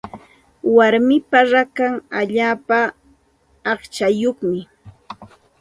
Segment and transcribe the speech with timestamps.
[0.75, 2.79] Warmipa rakan allaapa
[3.71, 4.59] aqchayuqmi.